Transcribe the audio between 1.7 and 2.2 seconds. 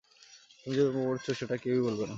বলবে না।